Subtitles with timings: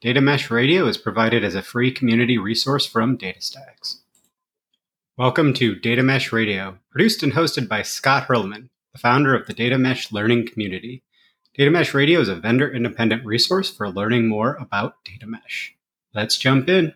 [0.00, 3.96] Data Mesh Radio is provided as a free community resource from DataStax.
[5.18, 9.52] Welcome to Data Mesh Radio, produced and hosted by Scott Hirleman, the founder of the
[9.52, 11.02] Data Mesh Learning Community.
[11.54, 15.74] Data Mesh Radio is a vendor independent resource for learning more about data mesh.
[16.14, 16.94] Let's jump in.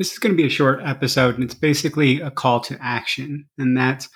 [0.00, 3.44] This is going to be a short episode, and it's basically a call to action.
[3.58, 4.08] And that's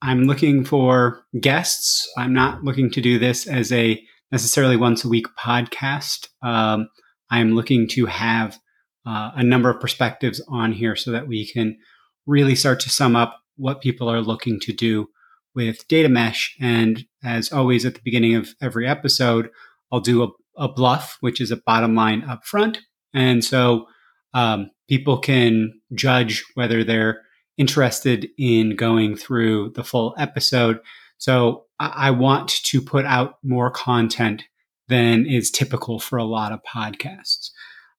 [0.00, 2.10] I'm looking for guests.
[2.16, 6.28] I'm not looking to do this as a necessarily once a week podcast.
[6.40, 6.88] Um,
[7.30, 8.58] I'm looking to have
[9.04, 11.76] uh, a number of perspectives on here so that we can
[12.24, 15.08] really start to sum up what people are looking to do
[15.54, 16.56] with data mesh.
[16.58, 19.50] And as always, at the beginning of every episode,
[19.92, 22.78] I'll do a, a BLUF, which is a bottom line up front.
[23.12, 23.88] And so
[24.34, 27.22] um, people can judge whether they're
[27.58, 30.80] interested in going through the full episode.
[31.18, 34.44] So I, I want to put out more content
[34.88, 37.50] than is typical for a lot of podcasts.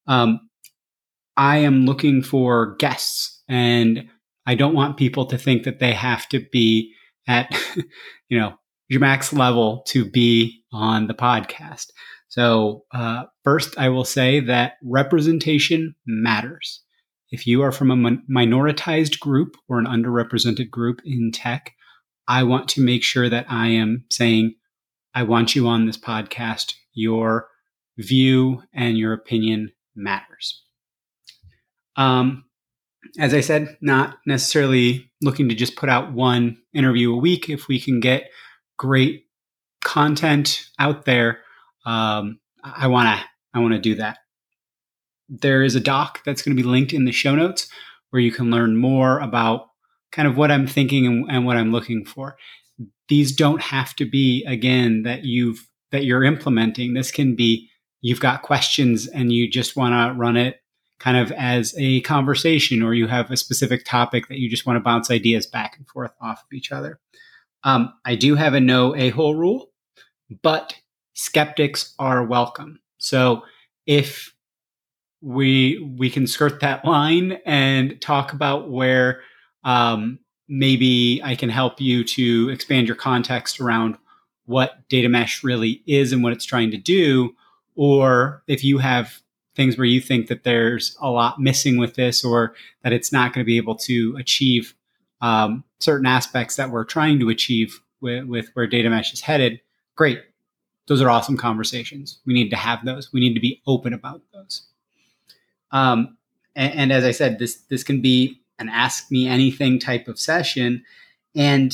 [0.08, 0.50] Um,
[1.38, 4.10] I am looking for guests and
[4.46, 6.94] I don't want people to think that they have to be
[7.28, 7.58] at,
[8.30, 8.56] you know,
[8.90, 11.88] your max level to be on the podcast.
[12.34, 16.82] So, uh, first, I will say that representation matters.
[17.30, 21.74] If you are from a minoritized group or an underrepresented group in tech,
[22.28, 24.56] I want to make sure that I am saying,
[25.14, 26.74] I want you on this podcast.
[26.96, 27.50] Your
[28.00, 30.64] view and your opinion matters.
[31.98, 32.46] Um,
[33.20, 37.48] as I said, not necessarily looking to just put out one interview a week.
[37.48, 38.32] If we can get
[38.80, 39.28] great
[39.84, 41.38] content out there,
[41.86, 44.18] um, I want to I want to do that.
[45.30, 47.68] There is a doc that's going to be linked in the show notes
[48.10, 49.68] where you can learn more about
[50.12, 52.38] kind of what I'm thinking and, and what I'm looking for.
[53.10, 56.94] These don't have to be again that you've that you're implementing.
[56.94, 57.70] This can be
[58.02, 60.60] you've got questions and you just want to run it
[61.00, 64.78] kind of as a conversation or you have a specific topic that you just want
[64.78, 67.00] to bounce ideas back and forth off of each other.
[67.64, 69.72] Um, I do have a no a hole rule,
[70.42, 70.76] but
[71.14, 72.80] skeptics are welcome.
[72.98, 73.44] So
[73.86, 74.34] if
[75.22, 79.22] we we can skirt that line and talk about where
[79.64, 83.98] um, maybe I can help you to expand your context around
[84.46, 87.34] what data mesh really is and what it's trying to do,
[87.76, 89.22] or if you have
[89.56, 92.54] things where you think that there's a lot missing with this or
[92.84, 94.74] that it's not going to be able to achieve
[95.22, 99.62] um, certain aspects that we're trying to achieve with, with where data mesh is headed,
[99.96, 100.22] great
[100.88, 102.20] those are awesome conversations.
[102.26, 103.14] We need to have those.
[103.14, 104.64] We need to be open about those.
[105.72, 106.18] Um,
[106.56, 110.20] and, and, as I said, this this can be an ask me anything type of
[110.20, 110.84] session.
[111.36, 111.74] And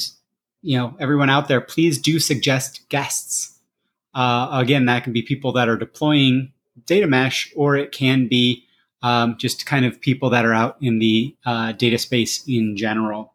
[0.62, 3.60] you know, everyone out there, please do suggest guests.
[4.14, 6.52] Uh, again, that can be people that are deploying
[6.86, 8.64] data mesh, or it can be
[9.02, 13.34] um, just kind of people that are out in the uh, data space in general.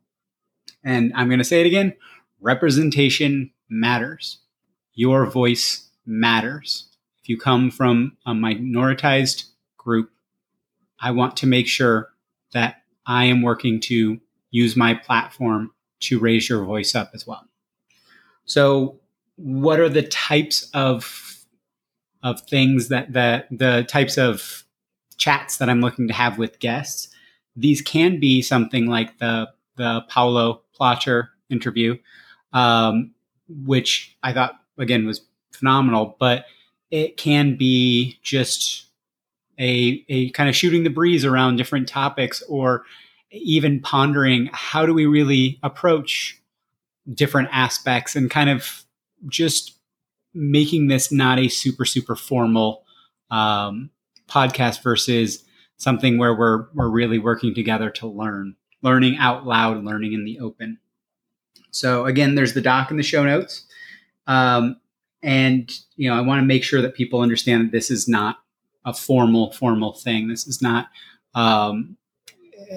[0.83, 1.95] And I'm going to say it again:
[2.41, 4.39] representation matters
[4.95, 6.89] your voice matters.
[7.23, 9.45] If you come from a minoritized
[9.77, 10.11] group,
[11.01, 12.11] I want to make sure
[12.53, 17.47] that I am working to use my platform to raise your voice up as well.
[18.45, 19.01] So,
[19.37, 21.45] what are the types of
[22.23, 24.65] of things that that the types of
[25.17, 27.09] chats that I'm looking to have with guests?
[27.57, 31.97] These can be something like the the Paolo Platter interview,
[32.53, 33.13] um,
[33.49, 35.21] which I thought again was
[35.53, 36.47] phenomenal, but
[36.91, 38.87] it can be just
[39.59, 42.85] a, a kind of shooting the breeze around different topics or
[43.31, 46.41] even pondering how do we really approach
[47.13, 48.85] different aspects and kind of
[49.29, 49.79] just
[50.33, 52.85] making this not a super super formal
[53.31, 53.91] um,
[54.29, 55.45] podcast versus
[55.77, 60.39] something where we're we're really working together to learn learning out loud learning in the
[60.41, 60.79] open.
[61.71, 63.67] So again there's the doc in the show notes
[64.27, 64.81] um,
[65.23, 68.39] and you know, I want to make sure that people understand that this is not
[68.85, 70.29] a formal formal thing.
[70.29, 70.89] This is not
[71.35, 71.97] um,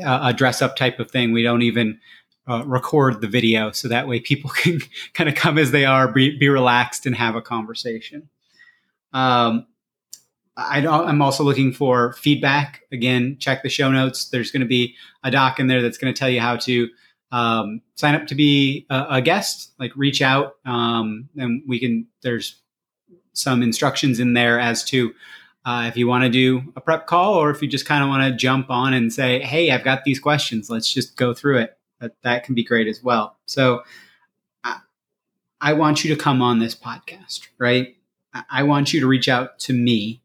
[0.06, 1.34] a dress up type of thing.
[1.34, 2.00] We don't even
[2.48, 4.80] uh, record the video so that way people can
[5.14, 8.30] kind of come as they are, be, be relaxed, and have a conversation.
[9.14, 9.68] Um,
[10.56, 12.82] I am also looking for feedback.
[12.92, 14.30] Again, check the show notes.
[14.30, 16.90] There's going to be a doc in there that's going to tell you how to
[17.32, 19.74] um, sign up to be a, a guest.
[19.80, 22.08] Like reach out, um, and we can.
[22.22, 22.62] There's
[23.34, 25.14] some instructions in there as to
[25.66, 28.10] uh, if you want to do a prep call or if you just kind of
[28.10, 30.70] want to jump on and say, "Hey, I've got these questions.
[30.70, 33.38] Let's just go through it." That that can be great as well.
[33.46, 33.84] So,
[34.64, 34.80] I,
[35.60, 37.96] I want you to come on this podcast, right?
[38.34, 40.22] I, I want you to reach out to me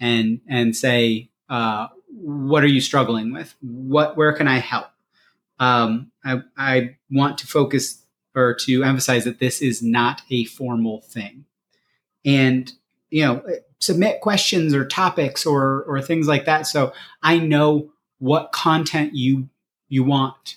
[0.00, 3.54] and and say, uh, what are you struggling with?
[3.60, 4.86] What where can I help?
[5.58, 8.02] Um, I, I want to focus
[8.34, 11.46] or to emphasize that this is not a formal thing,
[12.24, 12.70] and
[13.10, 13.42] you know,
[13.78, 16.66] submit questions or topics or or things like that.
[16.66, 16.92] So
[17.22, 19.48] I know what content you
[19.88, 20.56] you want.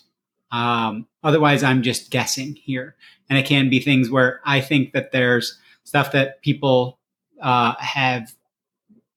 [0.52, 2.96] Um, otherwise, I'm just guessing here,
[3.30, 7.00] and it can be things where I think that there's stuff that people
[7.42, 8.34] uh, have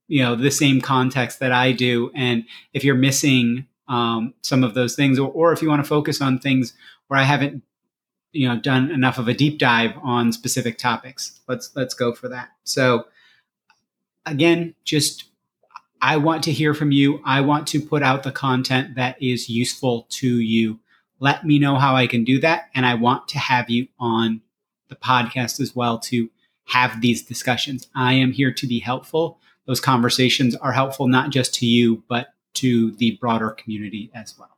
[0.09, 4.75] you know the same context that I do, and if you're missing um, some of
[4.75, 6.73] those things, or, or if you want to focus on things
[7.09, 7.63] where I haven't
[8.33, 12.29] you know done enough of a deep dive on specific topics, let's let's go for
[12.29, 12.51] that.
[12.65, 13.07] So
[14.25, 15.25] again, just
[16.01, 17.21] I want to hear from you.
[17.25, 20.81] I want to put out the content that is useful to you.
[21.21, 24.41] Let me know how I can do that, and I want to have you on
[24.89, 26.31] the podcast as well to
[26.65, 27.89] have these discussions.
[27.95, 32.29] I am here to be helpful those conversations are helpful not just to you, but
[32.55, 34.57] to the broader community as well.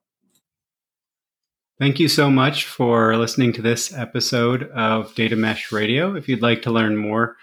[1.79, 6.15] Thank you so much for listening to this episode of Data Mesh Radio.
[6.15, 7.37] If you'd like to learn more,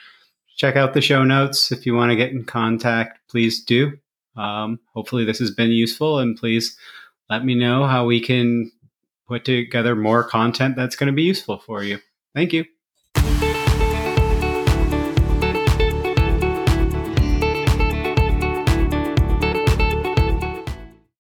[0.56, 1.72] check out the show notes.
[1.72, 3.92] If you want to get in contact, please do.
[4.38, 6.78] Um, hopefully, this has been useful, and please
[7.30, 8.72] let me know how we can
[9.28, 12.00] put together more content that's going to be useful for you.
[12.34, 12.66] Thank you.